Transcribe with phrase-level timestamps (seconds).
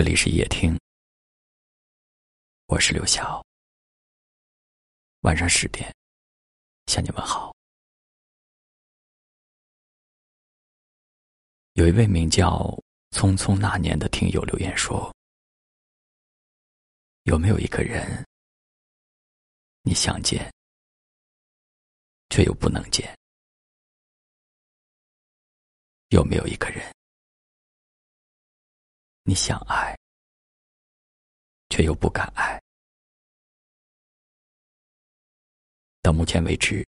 [0.00, 0.74] 这里是夜听，
[2.68, 3.44] 我是刘晓。
[5.20, 5.94] 晚上十点，
[6.86, 7.54] 向你们好。
[11.74, 12.74] 有一位名叫
[13.12, 15.14] “匆匆那年”的听友留言说
[17.24, 18.26] ：“有没有一个人，
[19.82, 20.50] 你想见，
[22.30, 23.14] 却又不能见？
[26.08, 26.90] 有没有一个人？”
[29.22, 29.94] 你想爱，
[31.68, 32.60] 却又不敢爱。
[36.00, 36.86] 到目前为止，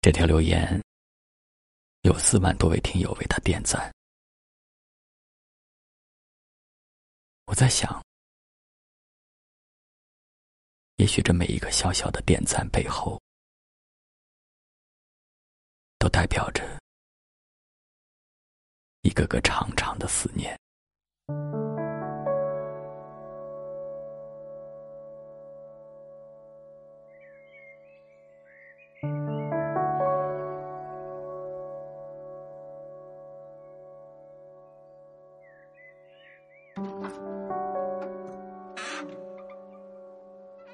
[0.00, 0.82] 这条留言
[2.02, 3.90] 有四万多位听友为他点赞。
[7.44, 8.02] 我在想，
[10.96, 13.20] 也许这每一个小小的点赞背后，
[15.98, 16.79] 都代表着。
[19.02, 20.54] 一个个长长的思念。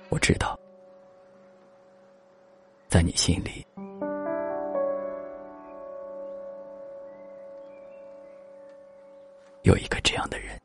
[0.08, 0.58] 我知道，
[2.88, 3.64] 在你心里。
[9.66, 10.56] 有一个这样的人，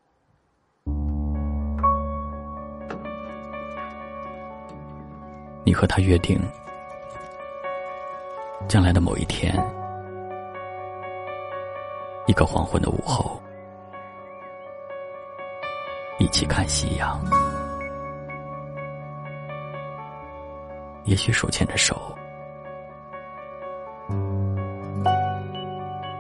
[5.65, 6.39] 你和他约定，
[8.67, 9.55] 将来的某一天，
[12.27, 13.41] 一个黄昏的午后，
[16.19, 17.19] 一起看夕阳，
[21.05, 21.99] 也许手牵着手，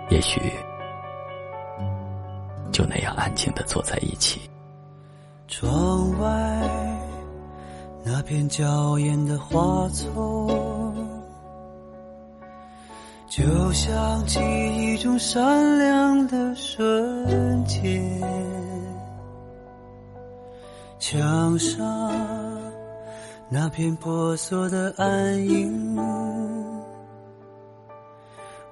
[0.09, 0.41] 也许。
[2.81, 4.41] 就那样安静的坐在一起。
[5.47, 6.27] 窗外
[8.03, 10.95] 那片娇艳的花丛，
[13.27, 14.39] 就像记
[14.75, 18.01] 忆中闪亮的瞬间。
[20.97, 22.11] 墙上
[23.47, 25.95] 那片婆娑的暗影。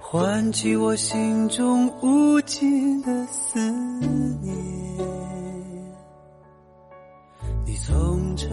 [0.02, 3.60] 唤起我心中无尽的思
[7.70, 8.48] 你从这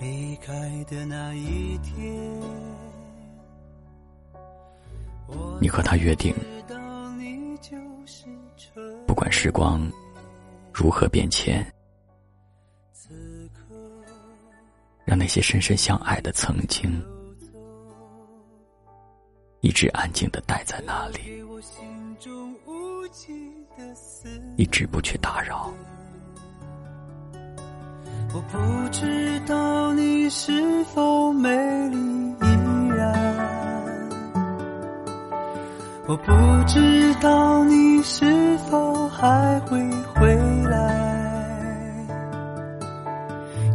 [0.00, 0.52] 离开
[0.88, 2.42] 的那一天，
[5.60, 6.34] 你和他约定，
[9.06, 9.88] 不管时光
[10.74, 11.64] 如何变迁，
[15.04, 16.90] 让那些深深相爱的曾经。
[19.60, 21.40] 一直安静的待在那里，
[24.56, 25.72] 一直不去打扰。
[28.34, 28.58] 我不
[28.90, 31.48] 知道你是否美
[31.88, 33.12] 丽依然，
[36.06, 36.32] 我不
[36.66, 39.80] 知道你是否还会
[40.14, 40.34] 回
[40.64, 41.08] 来。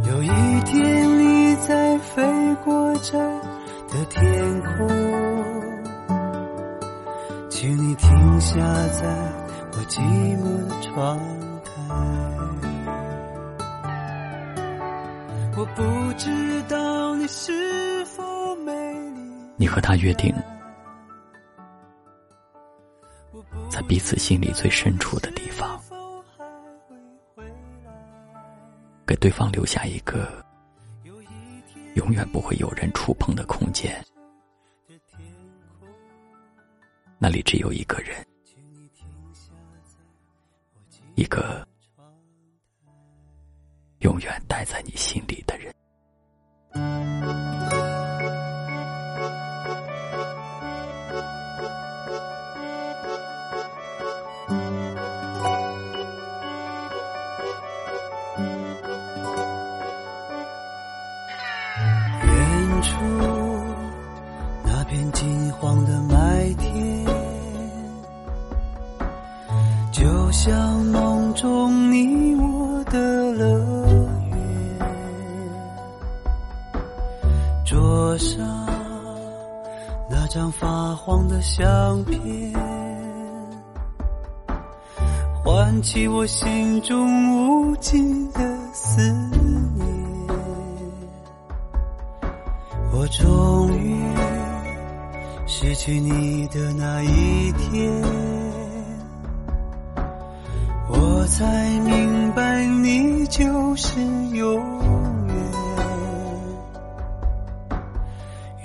[0.08, 0.28] 有一
[0.64, 2.22] 天你在飞
[2.64, 3.18] 过这
[3.88, 4.88] 的天空。
[7.50, 8.58] 请你停下，
[8.92, 9.06] 在
[9.72, 10.00] 我寂
[10.38, 11.18] 寞的窗
[11.64, 12.73] 台。
[15.56, 18.72] 我不知道你是否美
[19.10, 19.20] 丽。
[19.56, 20.34] 你和他约定，
[23.70, 25.80] 在彼此心里最深处的地方，
[29.06, 30.44] 给对方留下一个
[31.94, 34.04] 永远不会有人触碰的空间。
[37.16, 38.26] 那里只有一个人，
[41.14, 41.64] 一个
[44.00, 45.42] 永远待在你心里
[69.94, 70.02] 就
[70.32, 72.98] 像梦中你我的
[73.30, 73.46] 乐
[74.28, 74.36] 园，
[77.64, 78.44] 桌上
[80.10, 82.52] 那张发黄的相片，
[85.32, 88.40] 唤起我心中无尽的
[88.72, 89.00] 思
[89.76, 89.86] 念。
[92.92, 93.96] 我终于
[95.46, 98.33] 失去你的那一天。
[101.24, 103.98] 我才明白你就是
[104.34, 104.62] 永
[105.26, 105.34] 远，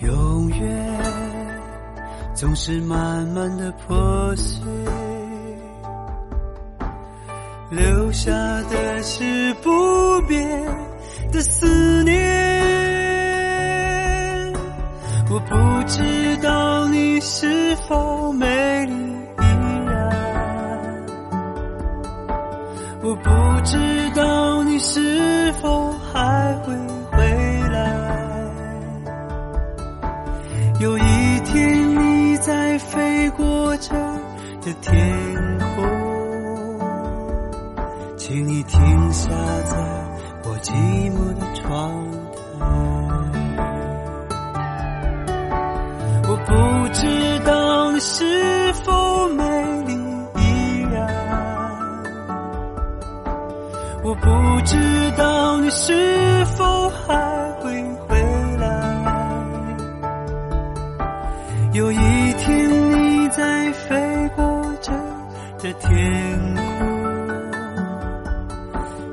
[0.02, 1.00] 永远
[2.36, 4.68] 总是慢慢的破碎，
[7.70, 10.46] 留下的是不变
[11.32, 12.20] 的思念。
[15.32, 15.56] 我不
[15.88, 19.09] 知道你是否美丽
[23.10, 23.30] 我不
[23.66, 23.76] 知
[24.12, 26.76] 道你是否还会
[27.12, 27.18] 回
[27.72, 27.90] 来。
[30.80, 33.96] 有一天你在飞过这
[34.62, 35.84] 的天空，
[38.16, 39.76] 请你停下在
[40.44, 40.72] 我寂
[41.12, 41.92] 寞的窗
[42.60, 42.68] 台。
[46.28, 46.54] 我不
[46.94, 49.28] 知道你是否
[54.10, 54.26] 我不
[54.66, 54.76] 知
[55.18, 57.72] 道你是否还会
[58.08, 58.20] 回
[58.58, 59.46] 来。
[61.74, 61.98] 有一
[62.40, 64.92] 天你在飞过这
[65.60, 66.66] 的天空，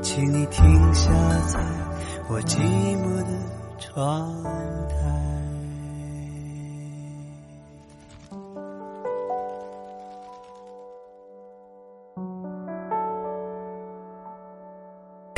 [0.03, 1.13] 请你停下
[1.47, 1.61] 在
[2.31, 2.57] 我寂
[2.97, 3.29] 寞的
[3.79, 4.33] 窗
[4.89, 5.26] 台。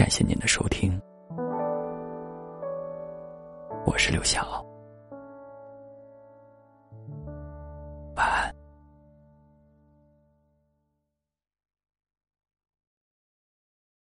[0.08, 0.98] 感谢您的收听，
[3.84, 4.67] 我是刘晓。